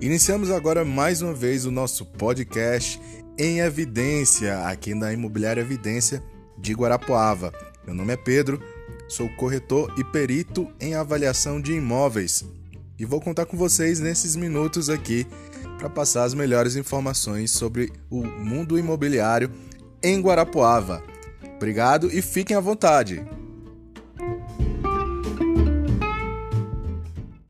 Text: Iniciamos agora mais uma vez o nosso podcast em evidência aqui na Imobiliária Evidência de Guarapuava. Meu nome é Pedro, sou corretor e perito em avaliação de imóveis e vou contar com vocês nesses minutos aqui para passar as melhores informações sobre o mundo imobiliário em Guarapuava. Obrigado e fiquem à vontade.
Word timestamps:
Iniciamos 0.00 0.50
agora 0.50 0.84
mais 0.84 1.22
uma 1.22 1.32
vez 1.32 1.64
o 1.64 1.70
nosso 1.70 2.04
podcast 2.04 3.00
em 3.38 3.60
evidência 3.60 4.66
aqui 4.66 4.94
na 4.94 5.10
Imobiliária 5.10 5.62
Evidência 5.62 6.22
de 6.58 6.74
Guarapuava. 6.74 7.50
Meu 7.86 7.94
nome 7.94 8.12
é 8.12 8.16
Pedro, 8.16 8.60
sou 9.08 9.26
corretor 9.36 9.92
e 9.98 10.04
perito 10.04 10.68
em 10.78 10.94
avaliação 10.94 11.60
de 11.60 11.72
imóveis 11.72 12.44
e 12.98 13.06
vou 13.06 13.22
contar 13.22 13.46
com 13.46 13.56
vocês 13.56 13.98
nesses 13.98 14.36
minutos 14.36 14.90
aqui 14.90 15.26
para 15.78 15.88
passar 15.88 16.24
as 16.24 16.34
melhores 16.34 16.76
informações 16.76 17.50
sobre 17.50 17.90
o 18.10 18.22
mundo 18.22 18.78
imobiliário 18.78 19.50
em 20.02 20.20
Guarapuava. 20.20 21.02
Obrigado 21.56 22.14
e 22.14 22.20
fiquem 22.20 22.54
à 22.54 22.60
vontade. 22.60 23.24